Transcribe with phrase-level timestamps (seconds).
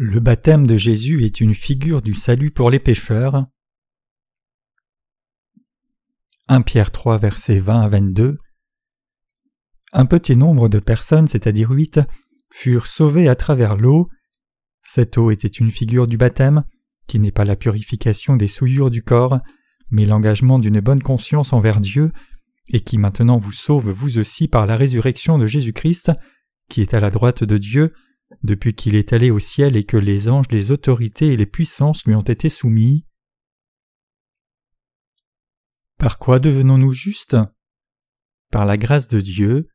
[0.00, 3.46] Le baptême de Jésus est une figure du salut pour les pécheurs.
[6.46, 8.38] 1 Pierre 3 versets 20 à 22
[9.92, 11.98] Un petit nombre de personnes, c'est-à-dire huit,
[12.52, 14.08] furent sauvées à travers l'eau.
[14.84, 16.62] Cette eau était une figure du baptême,
[17.08, 19.40] qui n'est pas la purification des souillures du corps,
[19.90, 22.12] mais l'engagement d'une bonne conscience envers Dieu,
[22.68, 26.12] et qui maintenant vous sauve vous aussi par la résurrection de Jésus-Christ,
[26.68, 27.92] qui est à la droite de Dieu,
[28.42, 32.04] depuis qu'il est allé au ciel et que les anges, les autorités et les puissances
[32.04, 33.06] lui ont été soumis.
[35.98, 37.36] Par quoi devenons-nous justes?
[38.50, 39.68] Par la grâce de Dieu.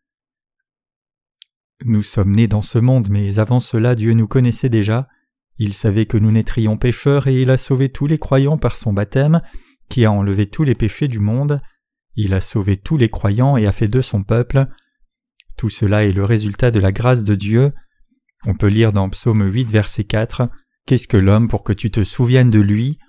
[1.86, 5.08] Nous sommes nés dans ce monde, mais avant cela Dieu nous connaissait déjà.
[5.58, 8.94] Il savait que nous naîtrions pécheurs et il a sauvé tous les croyants par son
[8.94, 9.42] baptême,
[9.90, 11.62] qui a enlevé tous les péchés du monde.
[12.16, 14.68] Il a sauvé tous les croyants et a fait d'eux son peuple.
[15.58, 17.74] Tout cela est le résultat de la grâce de Dieu.
[18.46, 20.50] On peut lire dans Psaume 8, verset 4
[20.86, 23.00] Qu'est-ce que l'homme pour que tu te souviennes de lui?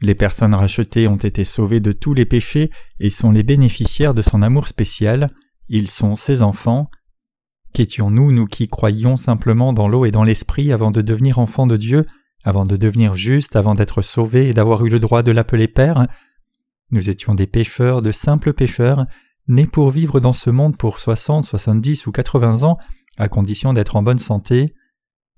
[0.00, 4.22] Les personnes rachetées ont été sauvées de tous les péchés et sont les bénéficiaires de
[4.22, 5.30] son amour spécial.
[5.68, 6.88] Ils sont ses enfants.
[7.74, 11.76] Qu'étions-nous, nous qui croyions simplement dans l'eau et dans l'esprit avant de devenir enfants de
[11.76, 12.06] Dieu,
[12.44, 16.06] avant de devenir justes, avant d'être sauvés et d'avoir eu le droit de l'appeler Père?
[16.92, 19.06] Nous étions des pécheurs, de simples pécheurs,
[19.48, 22.78] nés pour vivre dans ce monde pour soixante, soixante-dix ou quatre-vingts ans,
[23.20, 24.74] à condition d'être en bonne santé,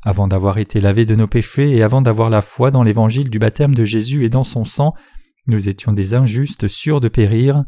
[0.02, 3.40] avant d'avoir été lavés de nos péchés et avant d'avoir la foi dans l'évangile du
[3.40, 4.94] baptême de Jésus et dans son sang,
[5.48, 7.64] nous étions des injustes sûrs de périr.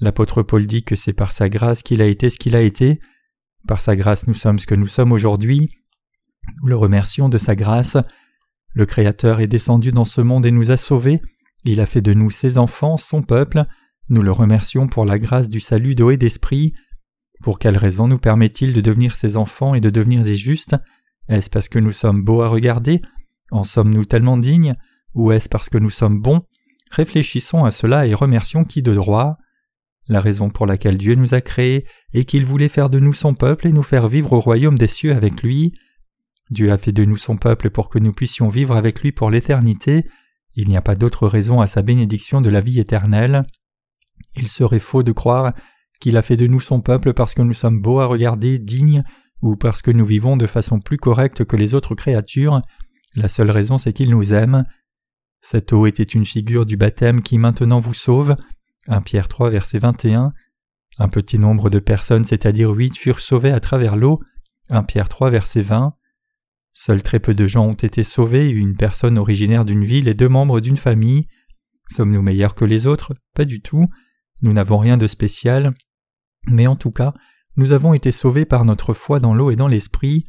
[0.00, 2.98] L'apôtre Paul dit que c'est par sa grâce qu'il a été ce qu'il a été,
[3.68, 5.70] par sa grâce nous sommes ce que nous sommes aujourd'hui.
[6.60, 7.96] Nous le remercions de sa grâce.
[8.74, 11.22] Le Créateur est descendu dans ce monde et nous a sauvés.
[11.64, 13.64] Il a fait de nous ses enfants, son peuple.
[14.08, 16.72] Nous le remercions pour la grâce du salut d'eau et d'esprit.
[17.42, 20.76] Pour quelle raison nous permet-il de devenir ses enfants et de devenir des justes?
[21.28, 23.02] Est-ce parce que nous sommes beaux à regarder?
[23.50, 24.76] En sommes-nous tellement dignes?
[25.14, 26.42] Ou est-ce parce que nous sommes bons?
[26.90, 29.38] Réfléchissons à cela et remercions qui de droit?
[30.06, 33.34] La raison pour laquelle Dieu nous a créés est qu'il voulait faire de nous son
[33.34, 35.72] peuple et nous faire vivre au royaume des cieux avec lui.
[36.50, 39.30] Dieu a fait de nous son peuple pour que nous puissions vivre avec lui pour
[39.30, 40.06] l'éternité.
[40.54, 43.44] Il n'y a pas d'autre raison à sa bénédiction de la vie éternelle.
[44.36, 45.54] Il serait faux de croire
[46.02, 49.04] qu'il a fait de nous son peuple parce que nous sommes beaux à regarder, dignes,
[49.40, 52.60] ou parce que nous vivons de façon plus correcte que les autres créatures,
[53.14, 54.64] la seule raison c'est qu'il nous aime.
[55.42, 58.36] Cette eau était une figure du baptême qui maintenant vous sauve.
[58.88, 60.32] 1 Pierre 3 verset 21.
[60.98, 64.20] Un petit nombre de personnes, c'est-à-dire huit, furent sauvées à travers l'eau.
[64.70, 65.94] 1 Pierre 3 verset 20.
[66.72, 70.28] Seuls très peu de gens ont été sauvés, une personne originaire d'une ville et deux
[70.28, 71.28] membres d'une famille.
[71.90, 73.14] Sommes-nous meilleurs que les autres?
[73.34, 73.88] Pas du tout.
[74.40, 75.74] Nous n'avons rien de spécial.
[76.46, 77.14] Mais en tout cas,
[77.56, 80.24] nous avons été sauvés par notre foi dans l'eau et dans l'esprit.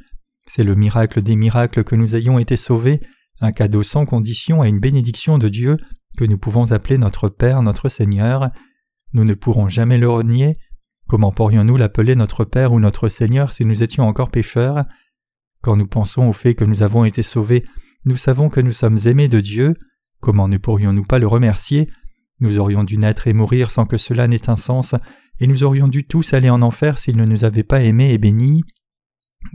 [0.47, 2.99] C'est le miracle des miracles que nous ayons été sauvés,
[3.39, 5.77] un cadeau sans condition et une bénédiction de Dieu
[6.17, 8.51] que nous pouvons appeler notre Père, notre Seigneur.
[9.13, 10.57] Nous ne pourrons jamais le renier.
[11.07, 14.83] Comment pourrions-nous l'appeler notre Père ou notre Seigneur si nous étions encore pécheurs?
[15.61, 17.63] Quand nous pensons au fait que nous avons été sauvés,
[18.05, 19.75] nous savons que nous sommes aimés de Dieu.
[20.19, 21.89] Comment ne pourrions-nous pas le remercier?
[22.39, 24.95] Nous aurions dû naître et mourir sans que cela n'ait un sens,
[25.39, 28.17] et nous aurions dû tous aller en enfer s'il ne nous avait pas aimés et
[28.17, 28.63] bénis.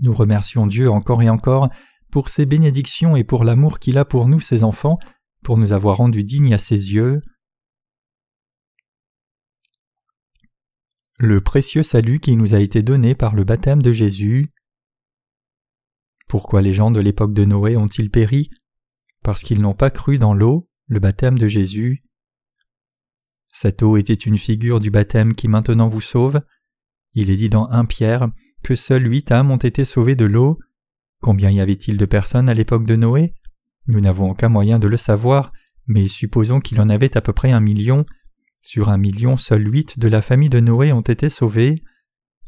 [0.03, 1.69] Nous remercions Dieu encore et encore
[2.11, 4.99] pour ses bénédictions et pour l'amour qu'il a pour nous, ses enfants,
[5.43, 7.21] pour nous avoir rendus dignes à ses yeux.
[11.19, 14.53] Le précieux salut qui nous a été donné par le baptême de Jésus.
[16.29, 18.51] Pourquoi les gens de l'époque de Noé ont-ils péri?
[19.25, 22.05] Parce qu'ils n'ont pas cru dans l'eau, le baptême de Jésus.
[23.61, 26.41] Cette eau était une figure du baptême qui maintenant vous sauve.
[27.15, 28.29] Il est dit dans 1 Pierre
[28.63, 30.61] que seules huit âmes ont été sauvées de l'eau.
[31.21, 33.35] Combien y avait-il de personnes à l'époque de Noé?
[33.89, 35.51] Nous n'avons aucun moyen de le savoir,
[35.89, 38.07] mais supposons qu'il en avait à peu près un million.
[38.63, 41.83] Sur un million, seuls huit de la famille de Noé ont été sauvés.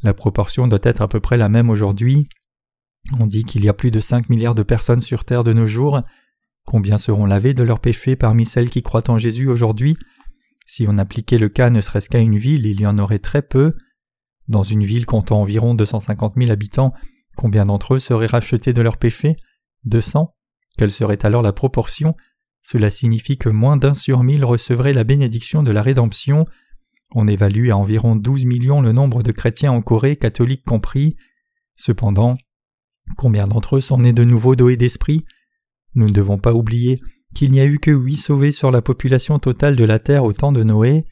[0.03, 2.29] La proportion doit être à peu près la même aujourd'hui.
[3.19, 5.67] On dit qu'il y a plus de cinq milliards de personnes sur terre de nos
[5.67, 5.99] jours.
[6.65, 9.97] Combien seront lavées de leurs péchés parmi celles qui croient en Jésus aujourd'hui?
[10.71, 13.41] Si on appliquait le cas ne serait-ce qu'à une ville, il y en aurait très
[13.41, 13.75] peu.
[14.47, 16.93] Dans une ville comptant environ 250 000 habitants,
[17.35, 19.35] combien d'entre eux seraient rachetés de leurs péchés?
[19.83, 20.33] 200
[20.77, 22.15] Quelle serait alors la proportion?
[22.61, 26.45] Cela signifie que moins d'un sur mille recevrait la bénédiction de la rédemption.
[27.15, 31.17] On évalue à environ 12 millions le nombre de chrétiens en Corée, catholiques compris.
[31.75, 32.35] Cependant,
[33.17, 35.25] combien d'entre eux sont nés de nouveau d'eau d'esprit?
[35.95, 37.01] Nous ne devons pas oublier
[37.35, 40.33] qu'il n'y a eu que huit sauvés sur la population totale de la terre au
[40.33, 41.05] temps de Noé.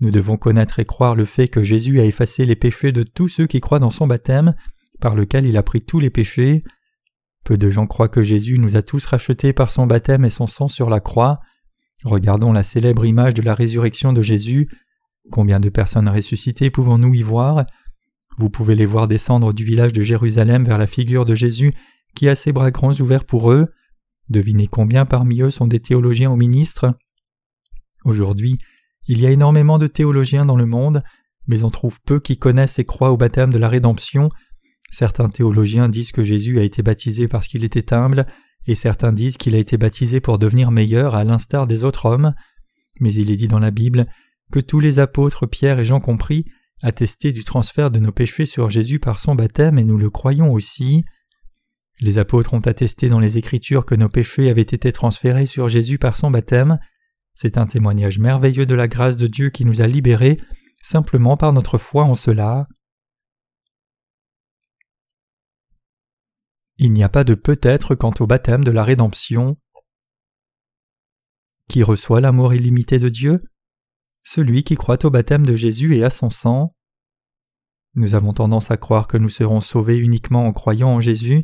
[0.00, 3.28] Nous devons connaître et croire le fait que Jésus a effacé les péchés de tous
[3.28, 4.54] ceux qui croient dans son baptême,
[5.00, 6.64] par lequel il a pris tous les péchés.
[7.44, 10.46] Peu de gens croient que Jésus nous a tous rachetés par son baptême et son
[10.46, 11.40] sang sur la croix.
[12.04, 14.68] Regardons la célèbre image de la résurrection de Jésus.
[15.30, 17.66] Combien de personnes ressuscitées pouvons-nous y voir?
[18.38, 21.72] Vous pouvez les voir descendre du village de Jérusalem vers la figure de Jésus
[22.14, 23.66] qui a ses bras grands ouverts pour eux.
[24.30, 26.94] Devinez combien parmi eux sont des théologiens ou ministres?
[28.04, 28.58] Aujourd'hui,
[29.06, 31.02] il y a énormément de théologiens dans le monde,
[31.46, 34.30] mais on trouve peu qui connaissent et croient au baptême de la rédemption.
[34.90, 38.26] Certains théologiens disent que Jésus a été baptisé parce qu'il était humble,
[38.66, 42.34] et certains disent qu'il a été baptisé pour devenir meilleur à l'instar des autres hommes.
[43.00, 44.06] Mais il est dit dans la Bible
[44.52, 46.44] que tous les apôtres, Pierre et Jean compris,
[46.82, 50.52] attestaient du transfert de nos péchés sur Jésus par son baptême et nous le croyons
[50.52, 51.04] aussi.
[52.00, 55.98] Les apôtres ont attesté dans les Écritures que nos péchés avaient été transférés sur Jésus
[55.98, 56.78] par son baptême.
[57.34, 60.38] C'est un témoignage merveilleux de la grâce de Dieu qui nous a libérés
[60.82, 62.68] simplement par notre foi en cela.
[66.76, 69.56] Il n'y a pas de peut-être quant au baptême de la rédemption.
[71.68, 73.42] Qui reçoit l'amour illimité de Dieu?
[74.22, 76.76] Celui qui croit au baptême de Jésus et à son sang.
[77.94, 81.42] Nous avons tendance à croire que nous serons sauvés uniquement en croyant en Jésus.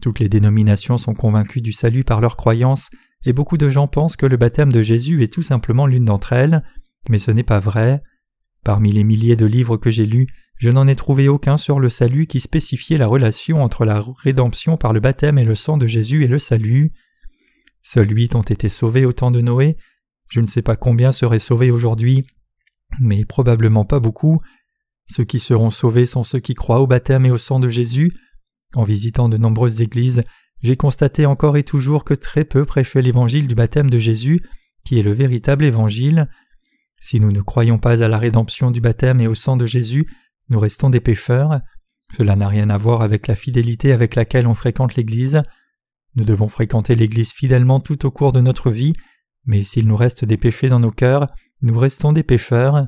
[0.00, 2.90] Toutes les dénominations sont convaincues du salut par leur croyance,
[3.24, 6.32] et beaucoup de gens pensent que le baptême de Jésus est tout simplement l'une d'entre
[6.32, 6.62] elles,
[7.08, 8.02] mais ce n'est pas vrai.
[8.64, 10.26] Parmi les milliers de livres que j'ai lus,
[10.58, 14.76] je n'en ai trouvé aucun sur le salut qui spécifiait la relation entre la rédemption
[14.76, 16.92] par le baptême et le sang de Jésus et le salut.
[17.82, 19.76] Seuls huit ont été sauvés au temps de Noé.
[20.28, 22.24] Je ne sais pas combien seraient sauvés aujourd'hui,
[23.00, 24.40] mais probablement pas beaucoup.
[25.08, 28.12] Ceux qui seront sauvés sont ceux qui croient au baptême et au sang de Jésus,
[28.76, 30.22] en visitant de nombreuses églises,
[30.62, 34.42] j'ai constaté encore et toujours que très peu prêchaient l'évangile du baptême de Jésus,
[34.84, 36.28] qui est le véritable évangile.
[37.00, 40.06] Si nous ne croyons pas à la rédemption du baptême et au sang de Jésus,
[40.50, 41.60] nous restons des pécheurs.
[42.16, 45.42] Cela n'a rien à voir avec la fidélité avec laquelle on fréquente l'Église.
[46.14, 48.92] Nous devons fréquenter l'Église fidèlement tout au cours de notre vie,
[49.46, 51.28] mais s'il nous reste des péchés dans nos cœurs,
[51.62, 52.86] nous restons des pécheurs.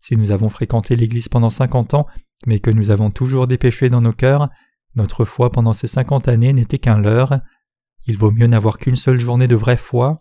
[0.00, 2.06] Si nous avons fréquenté l'Église pendant cinquante ans,
[2.46, 4.48] mais que nous avons toujours des péchés dans nos cœurs,
[4.94, 7.40] notre foi pendant ces cinquante années n'était qu'un leurre.
[8.06, 10.18] Il vaut mieux n'avoir qu'une seule journée de vraie foi.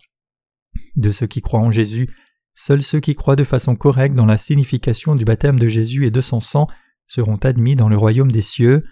[0.96, 2.14] De ceux qui croient en Jésus,
[2.54, 6.12] seuls ceux qui croient de façon correcte dans la signification du baptême de Jésus et
[6.12, 6.68] de son sang
[7.08, 8.86] seront admis dans le royaume des cieux.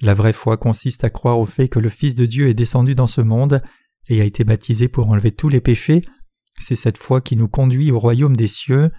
[0.00, 2.94] La vraie foi consiste à croire au fait que le Fils de Dieu est descendu
[2.94, 3.62] dans ce monde
[4.08, 6.02] et a été baptisé pour enlever tous les péchés.
[6.58, 8.90] C'est cette foi qui nous conduit au royaume des cieux.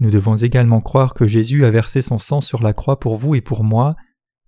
[0.00, 3.34] Nous devons également croire que Jésus a versé son sang sur la croix pour vous
[3.34, 3.96] et pour moi.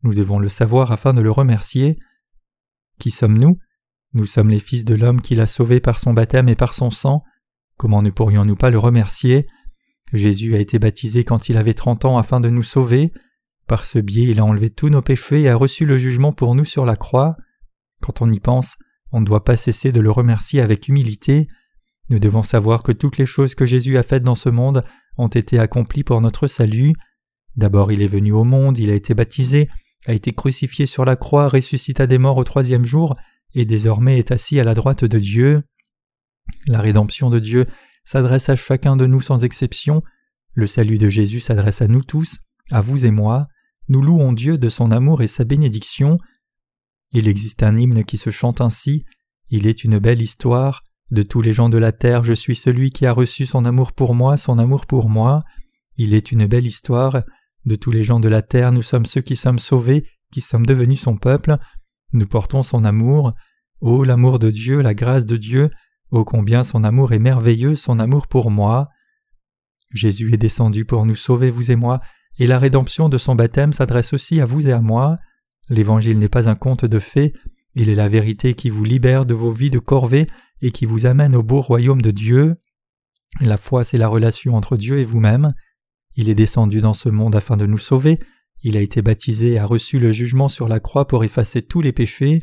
[0.03, 1.99] Nous devons le savoir afin de le remercier.
[2.99, 3.59] Qui sommes-nous?
[4.13, 6.91] Nous sommes les fils de l'homme qui l'a sauvé par son baptême et par son
[6.91, 7.23] sang.
[7.77, 9.47] Comment ne pourrions-nous pas le remercier?
[10.13, 13.13] Jésus a été baptisé quand il avait trente ans afin de nous sauver.
[13.67, 16.55] Par ce biais, il a enlevé tous nos péchés et a reçu le jugement pour
[16.55, 17.37] nous sur la croix.
[18.01, 18.77] Quand on y pense,
[19.13, 21.49] on ne doit pas cesser de le remercier avec humilité.
[22.09, 24.85] Nous devons savoir que toutes les choses que Jésus a faites dans ce monde
[25.19, 26.93] ont été accomplies pour notre salut.
[27.57, 29.69] D'abord il est venu au monde, il a été baptisé,
[30.07, 33.17] a été crucifié sur la croix, ressuscita des morts au troisième jour,
[33.55, 35.63] et désormais est assis à la droite de Dieu.
[36.67, 37.67] La rédemption de Dieu
[38.05, 40.01] s'adresse à chacun de nous sans exception,
[40.55, 42.39] le salut de Jésus s'adresse à nous tous,
[42.71, 43.49] à vous et moi,
[43.89, 46.19] nous louons Dieu de son amour et sa bénédiction.
[47.13, 49.05] Il existe un hymne qui se chante ainsi,
[49.51, 52.91] Il est une belle histoire, de tous les gens de la terre je suis celui
[52.91, 55.45] qui a reçu son amour pour moi, son amour pour moi,
[55.97, 57.23] il est une belle histoire,
[57.67, 60.67] de tous les gens de la terre, nous sommes ceux qui sommes sauvés, qui sommes
[60.67, 61.59] devenus son peuple.
[62.13, 63.35] Nous portons son amour.
[63.81, 65.71] Ô l'amour de Dieu, la grâce de Dieu,
[66.11, 68.89] ô combien son amour est merveilleux, son amour pour moi.
[69.93, 72.01] Jésus est descendu pour nous sauver, vous et moi,
[72.39, 75.19] et la rédemption de son baptême s'adresse aussi à vous et à moi.
[75.69, 77.33] L'Évangile n'est pas un conte de fées,
[77.75, 80.27] il est la vérité qui vous libère de vos vies de corvée
[80.63, 82.57] et qui vous amène au beau royaume de Dieu.
[83.43, 85.53] La foi, c'est la relation entre Dieu et vous-même.
[86.17, 88.19] Il est descendu dans ce monde afin de nous sauver,
[88.63, 91.83] il a été baptisé et a reçu le jugement sur la croix pour effacer tous
[91.83, 92.41] les péchés.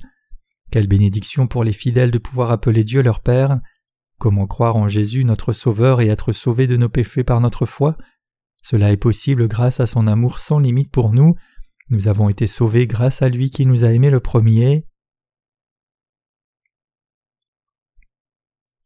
[0.71, 3.59] Quelle bénédiction pour les fidèles de pouvoir appeler Dieu leur Père.
[4.19, 7.97] Comment croire en Jésus notre Sauveur et être sauvé de nos péchés par notre foi?
[8.61, 11.35] Cela est possible grâce à son amour sans limite pour nous.
[11.89, 14.87] Nous avons été sauvés grâce à lui qui nous a aimés le premier.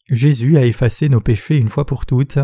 [0.09, 2.39] Jésus a effacé nos péchés une fois pour toutes.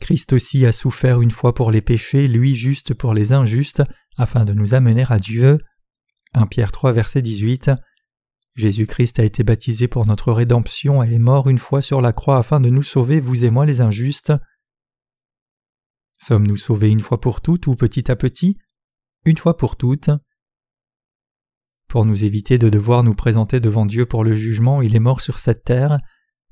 [0.00, 3.82] Christ aussi a souffert une fois pour les péchés, lui juste pour les injustes,
[4.16, 5.58] afin de nous amener à Dieu.
[6.34, 7.70] 1 Pierre 3 verset 18
[8.56, 12.38] Jésus-Christ a été baptisé pour notre rédemption et est mort une fois sur la croix
[12.38, 14.32] afin de nous sauver, vous et moi les injustes.
[16.18, 18.56] Sommes-nous sauvés une fois pour toutes ou petit à petit?
[19.26, 20.10] Une fois pour toutes.
[21.88, 25.20] Pour nous éviter de devoir nous présenter devant Dieu pour le jugement, il est mort
[25.20, 25.98] sur cette terre.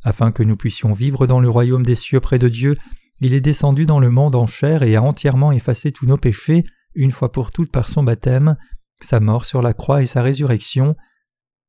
[0.02, 2.76] Afin que nous puissions vivre dans le royaume des cieux près de Dieu,
[3.20, 6.64] il est descendu dans le monde en chair et a entièrement effacé tous nos péchés,
[6.94, 8.56] une fois pour toutes par son baptême,
[9.00, 10.96] sa mort sur la croix et sa résurrection.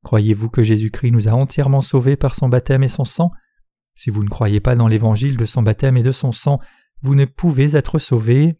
[0.03, 3.31] Croyez-vous que Jésus-Christ nous a entièrement sauvés par son baptême et son sang?
[3.95, 6.59] Si vous ne croyez pas dans l'évangile de son baptême et de son sang,
[7.01, 8.57] vous ne pouvez être sauvés.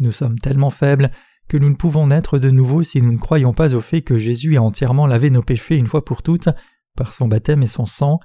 [0.00, 1.10] Nous sommes tellement faibles
[1.48, 4.18] que nous ne pouvons naître de nouveau si nous ne croyons pas au fait que
[4.18, 6.48] Jésus a entièrement lavé nos péchés une fois pour toutes
[6.96, 8.20] par son baptême et son sang.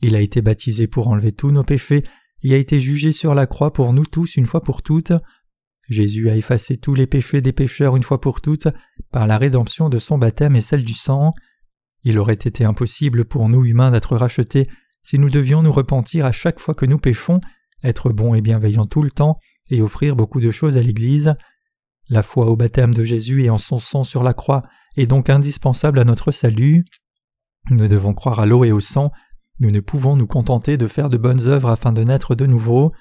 [0.00, 2.04] Il a été baptisé pour enlever tous nos péchés
[2.42, 5.12] et a été jugé sur la croix pour nous tous une fois pour toutes.
[5.88, 8.68] Jésus a effacé tous les péchés des pécheurs une fois pour toutes
[9.10, 11.32] par la rédemption de son baptême et celle du sang.
[12.04, 14.68] Il aurait été impossible pour nous humains d'être rachetés
[15.02, 17.40] si nous devions nous repentir à chaque fois que nous péchons,
[17.82, 19.38] être bons et bienveillants tout le temps
[19.70, 21.34] et offrir beaucoup de choses à l'Église.
[22.10, 24.62] La foi au baptême de Jésus et en son sang sur la croix
[24.96, 26.84] est donc indispensable à notre salut.
[27.70, 29.10] Nous devons croire à l'eau et au sang,
[29.60, 32.92] nous ne pouvons nous contenter de faire de bonnes œuvres afin de naître de nouveau.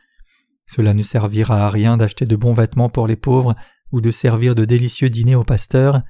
[0.65, 3.55] Cela ne servira à rien d'acheter de bons vêtements pour les pauvres
[3.91, 6.01] ou de servir de délicieux dîners aux pasteurs.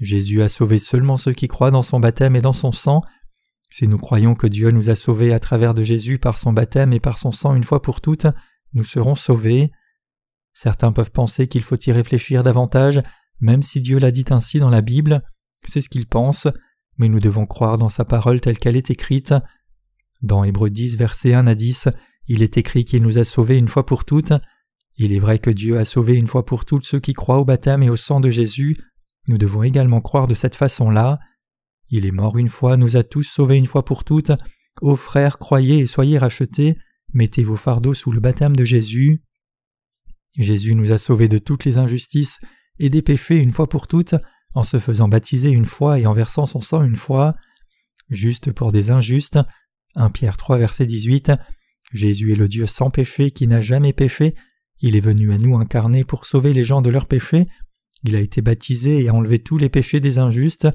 [0.00, 3.02] Jésus a sauvé seulement ceux qui croient dans son baptême et dans son sang.
[3.70, 6.92] Si nous croyons que Dieu nous a sauvés à travers de Jésus par son baptême
[6.92, 8.26] et par son sang une fois pour toutes,
[8.74, 9.70] nous serons sauvés.
[10.54, 13.02] Certains peuvent penser qu'il faut y réfléchir davantage,
[13.40, 15.22] même si Dieu l'a dit ainsi dans la Bible.
[15.64, 16.48] C'est ce qu'ils pensent,
[16.98, 19.34] mais nous devons croire dans sa parole telle qu'elle est écrite.
[20.22, 21.88] Dans Hébreux 10, versets 1 à 10,
[22.28, 24.32] il est écrit qu'il nous a sauvés une fois pour toutes.
[24.96, 27.44] Il est vrai que Dieu a sauvé une fois pour toutes ceux qui croient au
[27.44, 28.76] baptême et au sang de Jésus.
[29.26, 31.18] Nous devons également croire de cette façon-là.
[31.88, 34.32] Il est mort une fois, nous a tous sauvés une fois pour toutes.
[34.80, 36.76] Ô frères, croyez et soyez rachetés.
[37.12, 39.22] Mettez vos fardeaux sous le baptême de Jésus.
[40.38, 42.40] Jésus nous a sauvés de toutes les injustices
[42.78, 44.14] et des péchés une fois pour toutes,
[44.54, 47.34] en se faisant baptiser une fois et en versant son sang une fois.
[48.08, 49.38] Juste pour des injustes.
[49.94, 51.32] 1 Pierre 3 verset 18.
[51.92, 54.34] Jésus est le Dieu sans péché qui n'a jamais péché.
[54.80, 57.46] Il est venu à nous incarner pour sauver les gens de leurs péchés.
[58.04, 60.68] Il a été baptisé et a enlevé tous les péchés des injustes.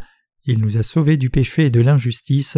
[0.46, 2.58] Il nous a sauvés du péché et de l'injustice.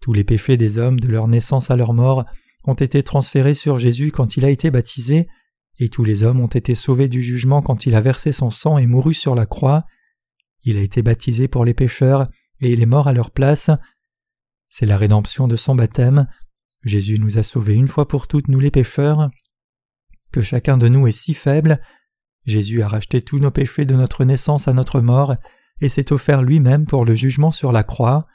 [0.00, 2.24] Tous les péchés des hommes, de leur naissance à leur mort,
[2.64, 5.28] ont été transférés sur Jésus quand il a été baptisé,
[5.78, 8.78] et tous les hommes ont été sauvés du jugement quand il a versé son sang
[8.78, 9.84] et mouru sur la croix.
[10.64, 12.28] Il a été baptisé pour les pécheurs,
[12.60, 13.70] et il est mort à leur place.
[14.78, 16.28] C'est la rédemption de son baptême.
[16.84, 19.28] Jésus nous a sauvés une fois pour toutes, nous les pécheurs.
[20.30, 21.80] Que chacun de nous est si faible.
[22.46, 25.34] Jésus a racheté tous nos péchés de notre naissance à notre mort,
[25.80, 28.28] et s'est offert lui-même pour le jugement sur la croix.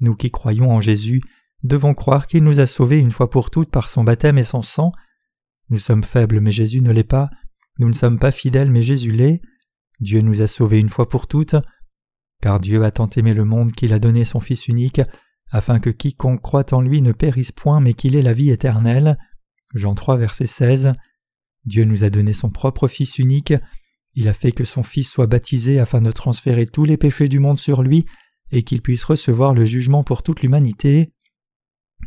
[0.00, 1.22] Nous qui croyons en Jésus
[1.62, 4.62] devons croire qu'il nous a sauvés une fois pour toutes par son baptême et son
[4.62, 4.90] sang.
[5.68, 7.30] Nous sommes faibles, mais Jésus ne l'est pas.
[7.78, 9.40] Nous ne sommes pas fidèles, mais Jésus l'est.
[10.00, 11.54] Dieu nous a sauvés une fois pour toutes.
[12.42, 15.00] Car Dieu a tant aimé le monde qu'il a donné son Fils unique,
[15.50, 19.18] afin que quiconque croit en lui ne périsse point, mais qu'il ait la vie éternelle.
[19.74, 20.92] Jean 3, verset 16.
[21.64, 23.54] Dieu nous a donné son propre Fils unique.
[24.14, 27.38] Il a fait que son Fils soit baptisé afin de transférer tous les péchés du
[27.38, 28.06] monde sur lui
[28.50, 31.12] et qu'il puisse recevoir le jugement pour toute l'humanité.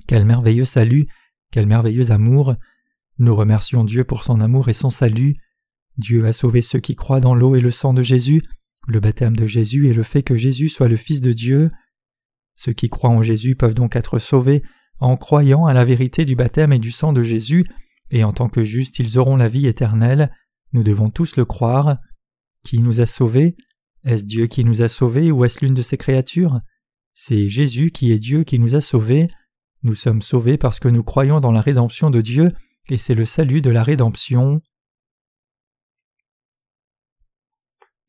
[0.08, 1.08] Quel merveilleux salut,
[1.52, 2.56] quel merveilleux amour.
[3.18, 5.36] Nous remercions Dieu pour son amour et son salut.
[5.98, 8.42] Dieu a sauvé ceux qui croient dans l'eau et le sang de Jésus,
[8.88, 11.70] le baptême de Jésus et le fait que Jésus soit le Fils de Dieu.
[12.60, 14.64] Ceux qui croient en Jésus peuvent donc être sauvés
[14.98, 17.66] en croyant à la vérité du baptême et du sang de Jésus,
[18.12, 20.30] et en tant que justes ils auront la vie éternelle.
[20.74, 22.00] Nous devons tous le croire.
[22.66, 23.56] Qui nous a sauvés?
[24.04, 26.60] Est-ce Dieu qui nous a sauvés ou est-ce l'une de ses créatures?
[27.14, 29.30] C'est Jésus qui est Dieu qui nous a sauvés.
[29.84, 32.52] Nous sommes sauvés parce que nous croyons dans la rédemption de Dieu,
[32.90, 34.62] et c'est le salut de la rédemption.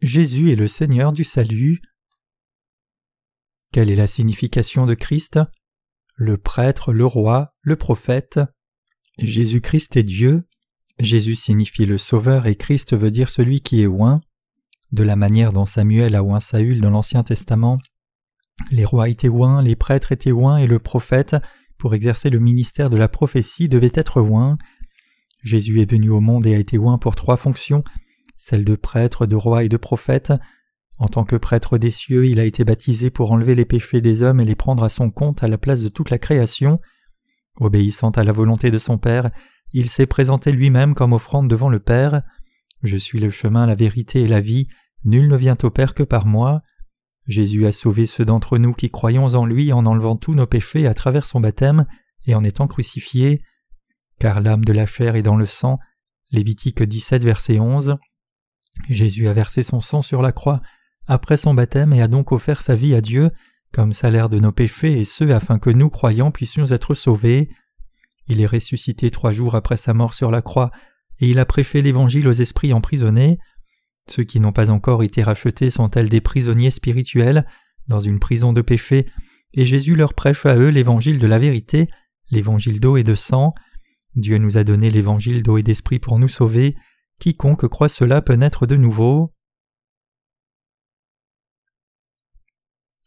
[0.00, 1.80] Jésus est le Seigneur du salut.
[3.72, 5.38] Quelle est la signification de Christ?
[6.16, 8.40] Le prêtre, le roi, le prophète.
[9.18, 10.44] Jésus-Christ est Dieu.
[10.98, 14.20] Jésus signifie le Sauveur et Christ veut dire celui qui est oint.
[14.90, 17.78] De la manière dont Samuel a oint Saül dans l'Ancien Testament,
[18.72, 21.36] les rois étaient oints, les prêtres étaient oints et le prophète,
[21.78, 24.58] pour exercer le ministère de la prophétie, devait être oint.
[25.42, 27.84] Jésus est venu au monde et a été oint pour trois fonctions,
[28.36, 30.32] celles de prêtre, de roi et de prophète.
[31.00, 34.23] En tant que prêtre des cieux, il a été baptisé pour enlever les péchés des
[34.23, 36.78] hommes et les prendre à son compte à la place de toute la création.
[37.57, 39.30] Obéissant à la volonté de son Père,
[39.73, 42.21] il s'est présenté lui-même comme offrande devant le Père.
[42.83, 44.69] Je suis le chemin, la vérité et la vie,
[45.04, 46.61] nul ne vient au Père que par moi.
[47.26, 50.87] Jésus a sauvé ceux d'entre nous qui croyons en lui en enlevant tous nos péchés
[50.87, 51.87] à travers son baptême
[52.26, 53.42] et en étant crucifié.
[54.19, 55.78] Car l'âme de la chair est dans le sang.
[56.30, 57.97] Lévitique 17, verset 11.
[58.90, 60.61] Jésus a versé son sang sur la croix
[61.07, 63.30] après son baptême et a donc offert sa vie à Dieu
[63.73, 67.50] comme salaire de nos péchés et ce afin que nous croyants puissions être sauvés.
[68.26, 70.71] Il est ressuscité trois jours après sa mort sur la croix
[71.21, 73.38] et il a prêché l'Évangile aux esprits emprisonnés.
[74.09, 77.47] Ceux qui n'ont pas encore été rachetés sont tels des prisonniers spirituels
[77.87, 79.07] dans une prison de péché,
[79.52, 81.88] et Jésus leur prêche à eux l'Évangile de la vérité,
[82.30, 83.52] l'Évangile d'eau et de sang.
[84.14, 86.76] Dieu nous a donné l'Évangile d'eau et d'esprit pour nous sauver.
[87.19, 89.33] Quiconque croit cela peut naître de nouveau.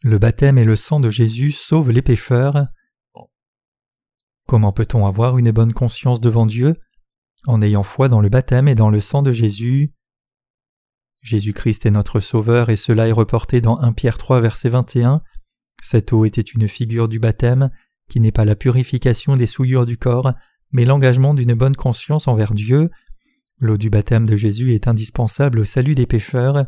[0.02, 2.66] Le baptême et le sang de Jésus sauvent les pécheurs.
[4.46, 6.76] Comment peut-on avoir une bonne conscience devant Dieu
[7.46, 9.94] En ayant foi dans le baptême et dans le sang de Jésus?
[11.22, 15.22] Jésus-Christ est notre Sauveur et cela est reporté dans 1 Pierre 3 verset 21.
[15.82, 17.70] Cette eau était une figure du baptême,
[18.10, 20.34] qui n'est pas la purification des souillures du corps,
[20.72, 22.90] mais l'engagement d'une bonne conscience envers Dieu.
[23.58, 26.66] L'eau du baptême de Jésus est indispensable au salut des pécheurs.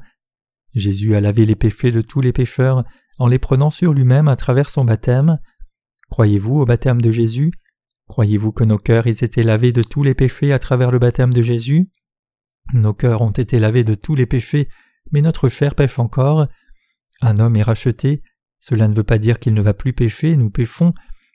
[0.75, 2.85] Jésus a lavé les péchés de tous les pécheurs
[3.18, 5.38] en les prenant sur lui-même à travers son baptême.
[6.11, 7.52] Croyez-vous au baptême de Jésus?
[8.08, 11.32] Croyez-vous que nos cœurs aient été lavés de tous les péchés à travers le baptême
[11.32, 11.90] de Jésus?
[12.73, 14.68] Nos cœurs ont été lavés de tous les péchés,
[15.12, 16.46] mais notre chair pêche encore.
[17.20, 18.23] Un homme est racheté,
[18.61, 20.92] cela ne veut pas dire qu'il ne va plus pécher, nous péchons,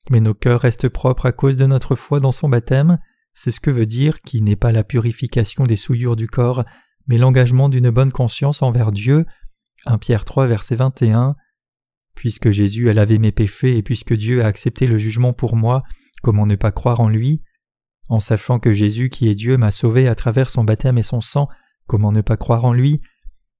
[0.10, 3.00] mais nos cœurs restent propres à cause de notre foi dans son baptême,
[3.34, 6.64] c'est ce que veut dire qui n'est pas la purification des souillures du corps,
[7.08, 9.26] mais l'engagement d'une bonne conscience envers Dieu.
[9.86, 11.36] 1 Pierre 3 verset 21
[12.16, 15.84] Puisque Jésus a lavé mes péchés et puisque Dieu a accepté le jugement pour moi,
[16.22, 17.42] comment ne pas croire en lui?
[18.10, 21.22] En sachant que Jésus qui est Dieu m'a sauvé à travers son baptême et son
[21.22, 21.48] sang,
[21.88, 23.02] comment ne pas croire en lui?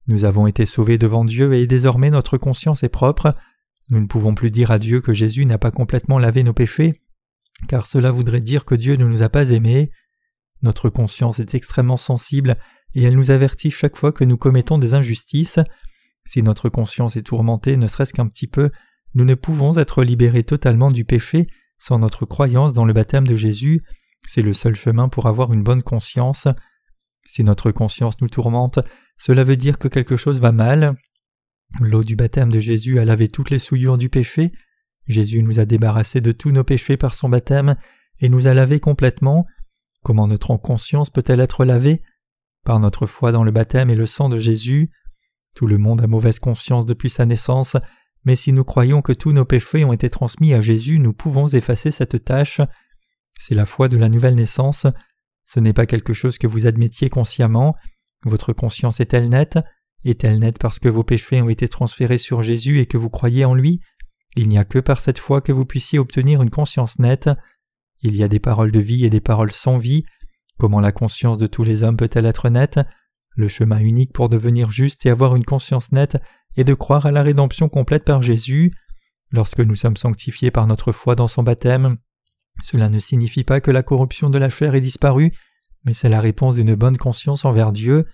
[0.08, 3.34] Nous avons été sauvés devant Dieu et désormais notre conscience est propre.
[3.90, 7.02] Nous ne pouvons plus dire à Dieu que Jésus n'a pas complètement lavé nos péchés,
[7.68, 9.90] car cela voudrait dire que Dieu ne nous a pas aimés.
[10.62, 12.56] Notre conscience est extrêmement sensible
[12.94, 15.60] et elle nous avertit chaque fois que nous commettons des injustices.
[16.24, 18.70] Si notre conscience est tourmentée ne serait-ce qu'un petit peu,
[19.14, 21.46] nous ne pouvons être libérés totalement du péché
[21.78, 23.82] sans notre croyance dans le baptême de Jésus.
[24.26, 26.46] C'est le seul chemin pour avoir une bonne conscience.
[27.26, 28.78] Si notre conscience nous tourmente,
[29.18, 30.96] cela veut dire que quelque chose va mal.
[31.80, 34.52] L'eau du baptême de Jésus a lavé toutes les souillures du péché.
[35.08, 37.76] Jésus nous a débarrassés de tous nos péchés par son baptême
[38.20, 39.46] et nous a lavés complètement.
[40.04, 42.02] Comment notre conscience peut-elle être lavée?
[42.64, 44.90] Par notre foi dans le baptême et le sang de Jésus.
[45.54, 47.76] Tout le monde a mauvaise conscience depuis sa naissance,
[48.24, 51.48] mais si nous croyons que tous nos péchés ont été transmis à Jésus, nous pouvons
[51.48, 52.60] effacer cette tâche.
[53.38, 54.86] C'est la foi de la nouvelle naissance.
[55.44, 57.74] Ce n'est pas quelque chose que vous admettiez consciemment.
[58.24, 59.58] Votre conscience est-elle nette?
[60.04, 63.44] Est-elle nette parce que vos péchés ont été transférés sur Jésus et que vous croyez
[63.44, 63.80] en lui?
[64.36, 67.28] Il n'y a que par cette foi que vous puissiez obtenir une conscience nette.
[68.00, 70.04] Il y a des paroles de vie et des paroles sans vie.
[70.58, 72.80] Comment la conscience de tous les hommes peut-elle être nette?
[73.34, 76.18] Le chemin unique pour devenir juste et avoir une conscience nette
[76.56, 78.72] est de croire à la rédemption complète par Jésus.
[79.30, 81.96] Lorsque nous sommes sanctifiés par notre foi dans son baptême,
[82.62, 85.32] cela ne signifie pas que la corruption de la chair est disparue,
[85.84, 88.06] mais c'est la réponse d'une bonne conscience envers Dieu.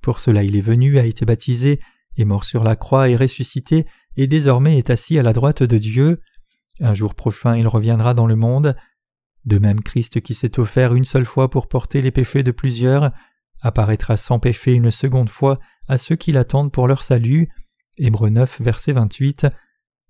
[0.00, 1.80] Pour cela il est venu, a été baptisé,
[2.16, 5.78] est mort sur la croix et ressuscité, et désormais est assis à la droite de
[5.78, 6.20] Dieu.
[6.80, 8.76] Un jour prochain il reviendra dans le monde.
[9.44, 13.12] De même Christ qui s'est offert une seule fois pour porter les péchés de plusieurs,
[13.64, 17.48] apparaîtra sans péché une seconde fois à ceux qui l'attendent pour leur salut.
[17.96, 19.46] Hébreux 9, verset 28.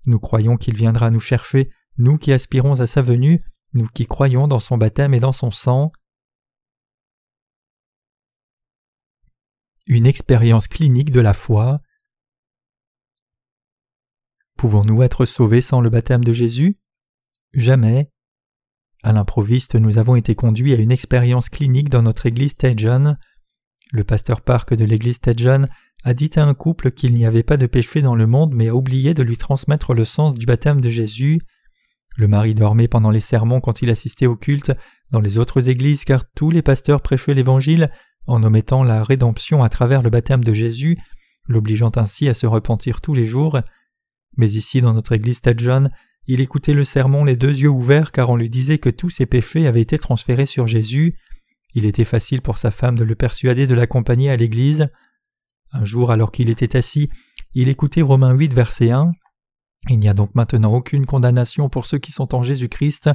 [0.05, 4.47] Nous croyons qu'il viendra nous chercher, nous qui aspirons à sa venue, nous qui croyons
[4.47, 5.93] dans son baptême et dans son sang.
[9.87, 11.79] Une expérience clinique de la foi.
[14.57, 16.77] Pouvons-nous être sauvés sans le baptême de Jésus?
[17.53, 18.11] Jamais.
[19.03, 23.15] À l'improviste, nous avons été conduits à une expérience clinique dans notre église Tejon.
[23.91, 25.67] Le pasteur Park de l'église Tejon
[26.03, 28.69] a dit à un couple qu'il n'y avait pas de péché dans le monde mais
[28.69, 31.41] a oublié de lui transmettre le sens du baptême de Jésus.
[32.17, 34.71] Le mari dormait pendant les sermons quand il assistait au culte
[35.11, 37.91] dans les autres églises car tous les pasteurs prêchaient l'Évangile
[38.27, 40.97] en omettant la rédemption à travers le baptême de Jésus,
[41.47, 43.59] l'obligeant ainsi à se repentir tous les jours.
[44.37, 45.89] Mais ici dans notre église Tejon,
[46.27, 49.27] il écoutait le sermon les deux yeux ouverts car on lui disait que tous ses
[49.27, 51.15] péchés avaient été transférés sur Jésus.
[51.75, 54.87] Il était facile pour sa femme de le persuader de l'accompagner à l'église.
[55.71, 57.09] Un jour, alors qu'il était assis,
[57.53, 59.11] il écoutait Romains 8, verset 1.
[59.89, 63.09] Il n'y a donc maintenant aucune condamnation pour ceux qui sont en Jésus-Christ.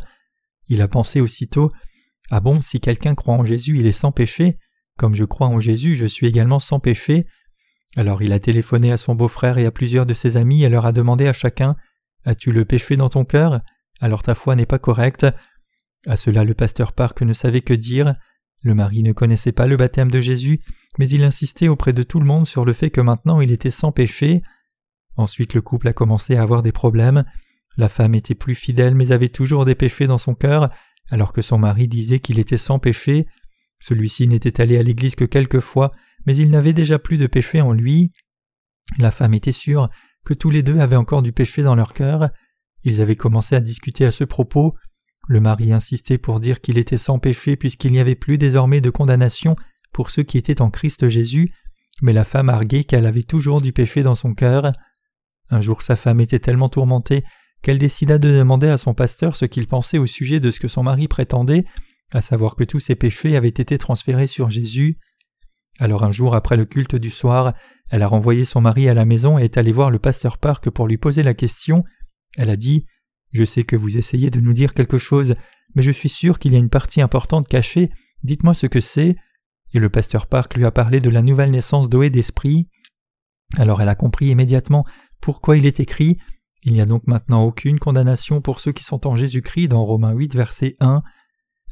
[0.68, 1.72] Il a pensé aussitôt
[2.30, 4.58] Ah bon, si quelqu'un croit en Jésus, il est sans péché.
[4.98, 7.26] Comme je crois en Jésus, je suis également sans péché.
[7.96, 10.84] Alors il a téléphoné à son beau-frère et à plusieurs de ses amis et leur
[10.84, 11.76] a demandé à chacun
[12.24, 13.62] As-tu le péché dans ton cœur?
[14.00, 15.26] Alors ta foi n'est pas correcte.
[16.06, 18.14] À cela le pasteur Park ne savait que dire.
[18.62, 20.60] Le mari ne connaissait pas le baptême de Jésus,
[20.98, 23.70] mais il insistait auprès de tout le monde sur le fait que maintenant il était
[23.70, 24.42] sans péché.
[25.16, 27.24] Ensuite le couple a commencé à avoir des problèmes.
[27.76, 30.70] La femme était plus fidèle mais avait toujours des péchés dans son cœur,
[31.10, 33.26] alors que son mari disait qu'il était sans péché.
[33.80, 35.92] Celui-ci n'était allé à l'église que quelques fois,
[36.26, 38.12] mais il n'avait déjà plus de péché en lui.
[38.98, 39.88] La femme était sûre
[40.24, 42.28] que tous les deux avaient encore du péché dans leur cœur.
[42.84, 44.74] Ils avaient commencé à discuter à ce propos.
[45.28, 48.90] Le mari insistait pour dire qu'il était sans péché puisqu'il n'y avait plus désormais de
[48.90, 49.56] condamnation
[49.92, 51.52] pour ceux qui étaient en Christ Jésus,
[52.02, 54.72] mais la femme arguait qu'elle avait toujours du péché dans son cœur.
[55.50, 57.24] Un jour sa femme était tellement tourmentée
[57.62, 60.68] qu'elle décida de demander à son pasteur ce qu'il pensait au sujet de ce que
[60.68, 61.64] son mari prétendait,
[62.10, 64.98] à savoir que tous ses péchés avaient été transférés sur Jésus.
[65.78, 67.54] Alors un jour après le culte du soir,
[67.90, 70.70] elle a renvoyé son mari à la maison et est allée voir le pasteur Park
[70.70, 71.84] pour lui poser la question.
[72.36, 72.86] Elle a dit
[73.32, 75.34] Je sais que vous essayez de nous dire quelque chose,
[75.74, 77.90] mais je suis sûr qu'il y a une partie importante cachée,
[78.24, 79.16] dites-moi ce que c'est.
[79.72, 82.68] Et le pasteur Park lui a parlé de la nouvelle naissance d'eau d'esprit.
[83.56, 84.84] Alors elle a compris immédiatement
[85.20, 86.18] pourquoi il est écrit
[86.64, 90.12] Il n'y a donc maintenant aucune condamnation pour ceux qui sont en Jésus-Christ dans Romains
[90.12, 91.02] 8, verset 1.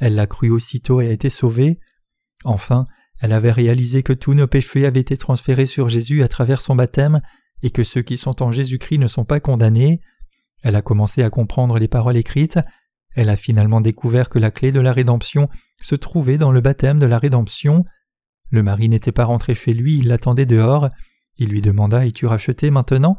[0.01, 1.81] Elle l'a cru aussitôt et a été sauvée.
[2.45, 2.87] Enfin,
[3.21, 6.77] elle avait réalisé que tous nos péchés avaient été transférés sur Jésus à travers son
[6.77, 7.21] baptême
[7.63, 10.01] et que ceux qui sont en Jésus-Christ ne sont pas condamnés.
[10.63, 12.59] Elle a commencé à comprendre les paroles écrites.
[13.15, 15.49] Elle a finalement découvert que la clé de la rédemption
[15.83, 17.85] se trouvait dans le baptême de la rédemption.
[18.51, 20.89] Le mari n'était pas rentré chez lui, il l'attendait dehors.
[21.37, 23.17] Il lui demanda Es-tu racheté maintenant?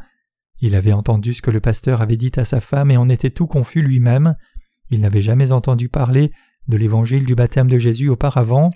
[0.61, 3.29] Il avait entendu ce que le pasteur avait dit à sa femme et en était
[3.29, 4.35] tout confus lui-même.
[4.89, 6.31] Il n'avait jamais entendu parler
[6.67, 8.71] de l'évangile du baptême de Jésus auparavant.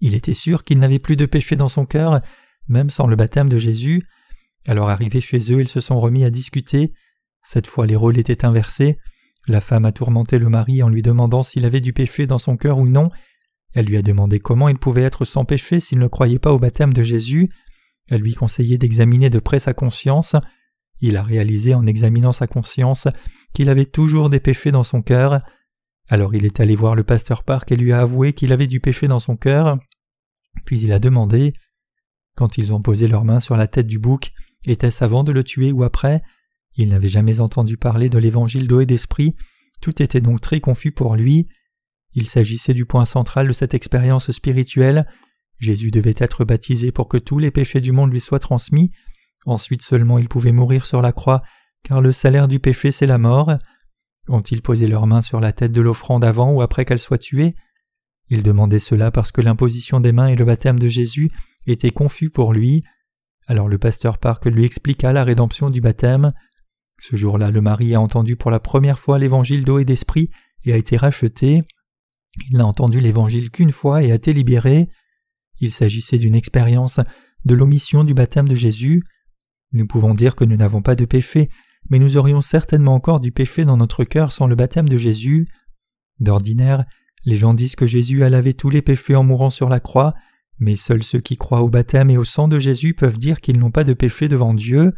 [0.00, 2.20] Il était sûr qu'il n'avait plus de péché dans son cœur,
[2.68, 4.02] même sans le baptême de Jésus.
[4.66, 6.92] Alors arrivés chez eux, ils se sont remis à discuter.
[7.50, 8.98] Cette fois les rôles étaient inversés.
[9.46, 12.58] La femme a tourmenté le mari en lui demandant s'il avait du péché dans son
[12.58, 13.08] cœur ou non.
[13.72, 16.58] Elle lui a demandé comment il pouvait être sans péché s'il ne croyait pas au
[16.58, 17.48] baptême de Jésus.
[18.10, 20.36] Elle lui conseillait d'examiner de près sa conscience.
[21.00, 23.08] Il a réalisé en examinant sa conscience
[23.54, 25.40] qu'il avait toujours des péchés dans son cœur.
[26.10, 28.80] Alors il est allé voir le pasteur Park et lui a avoué qu'il avait du
[28.80, 29.78] péché dans son cœur.
[30.66, 31.54] Puis il a demandé
[32.36, 34.32] Quand ils ont posé leurs mains sur la tête du bouc,
[34.66, 36.20] était-ce avant de le tuer ou après?
[36.78, 39.34] Il n'avait jamais entendu parler de l'évangile d'eau et d'esprit,
[39.80, 41.48] tout était donc très confus pour lui.
[42.14, 45.06] Il s'agissait du point central de cette expérience spirituelle.
[45.58, 48.92] Jésus devait être baptisé pour que tous les péchés du monde lui soient transmis.
[49.44, 51.42] Ensuite seulement il pouvait mourir sur la croix,
[51.82, 53.52] car le salaire du péché c'est la mort.
[54.28, 57.54] Ont-ils posé leurs mains sur la tête de l'offrande avant ou après qu'elle soit tuée?
[58.28, 61.30] Il demandait cela parce que l'imposition des mains et le baptême de Jésus
[61.66, 62.82] étaient confus pour lui.
[63.46, 66.32] Alors le pasteur Park lui expliqua la rédemption du baptême.
[67.00, 70.30] Ce jour-là, le mari a entendu pour la première fois l'évangile d'eau et d'esprit
[70.64, 71.62] et a été racheté.
[72.50, 74.88] Il n'a entendu l'évangile qu'une fois et a été libéré.
[75.60, 77.00] Il s'agissait d'une expérience
[77.44, 79.02] de l'omission du baptême de Jésus.
[79.72, 81.50] Nous pouvons dire que nous n'avons pas de péché
[81.90, 85.48] mais nous aurions certainement encore du péché dans notre cœur sans le baptême de Jésus.
[86.20, 86.84] D'ordinaire,
[87.24, 90.14] les gens disent que Jésus a lavé tous les péchés en mourant sur la croix,
[90.58, 93.58] mais seuls ceux qui croient au baptême et au sang de Jésus peuvent dire qu'ils
[93.58, 94.92] n'ont pas de péché devant Dieu.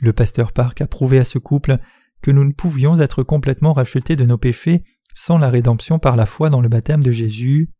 [0.00, 1.78] Le pasteur Park a prouvé à ce couple
[2.22, 4.84] que nous ne pouvions être complètement rachetés de nos péchés
[5.14, 7.70] sans la rédemption par la foi dans le baptême de Jésus.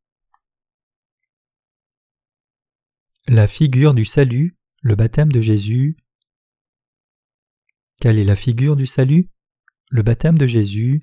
[3.28, 5.96] La figure du salut, le baptême de Jésus.
[8.00, 9.28] Quelle est la figure du salut?
[9.90, 11.00] Le baptême de Jésus.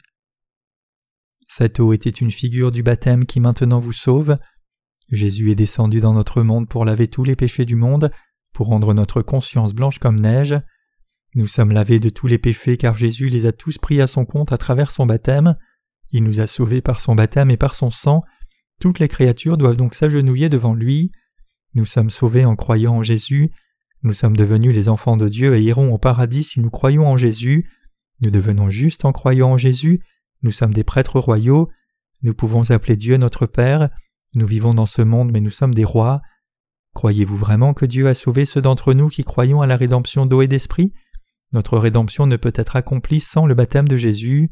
[1.48, 4.38] Cette eau était une figure du baptême qui maintenant vous sauve.
[5.12, 8.12] Jésus est descendu dans notre monde pour laver tous les péchés du monde,
[8.54, 10.56] pour rendre notre conscience blanche comme neige.
[11.36, 14.24] Nous sommes lavés de tous les péchés car Jésus les a tous pris à son
[14.24, 15.58] compte à travers son baptême.
[16.12, 18.24] Il nous a sauvés par son baptême et par son sang.
[18.80, 21.12] Toutes les créatures doivent donc s'agenouiller devant lui.
[21.74, 23.52] Nous sommes sauvés en croyant en Jésus.
[24.02, 27.18] Nous sommes devenus les enfants de Dieu et irons au paradis si nous croyons en
[27.18, 27.70] Jésus.
[28.22, 30.02] Nous devenons justes en croyant en Jésus.
[30.42, 31.70] Nous sommes des prêtres royaux.
[32.24, 33.90] Nous pouvons appeler Dieu notre Père.
[34.36, 36.22] Nous vivons dans ce monde mais nous sommes des rois.
[36.94, 40.42] Croyez-vous vraiment que Dieu a sauvé ceux d'entre nous qui croyons à la rédemption d'eau
[40.42, 40.94] et d'esprit?
[41.52, 44.52] Notre rédemption ne peut être accomplie sans le baptême de Jésus.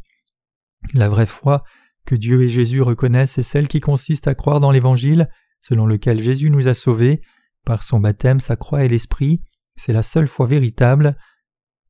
[0.93, 1.63] La vraie foi
[2.06, 5.29] que Dieu et Jésus reconnaissent est celle qui consiste à croire dans l'Évangile,
[5.62, 7.21] selon lequel Jésus nous a sauvés,
[7.65, 9.41] par son baptême, sa croix et l'Esprit,
[9.75, 11.17] c'est la seule foi véritable.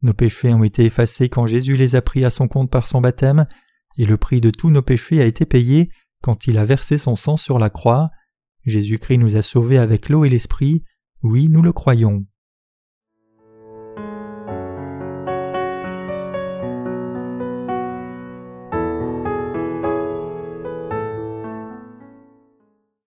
[0.01, 3.01] Nos péchés ont été effacés quand Jésus les a pris à son compte par son
[3.01, 3.47] baptême,
[3.97, 5.89] et le prix de tous nos péchés a été payé
[6.21, 8.09] quand il a versé son sang sur la croix.
[8.65, 10.83] Jésus-Christ nous a sauvés avec l'eau et l'Esprit.
[11.21, 12.25] Oui, nous le croyons.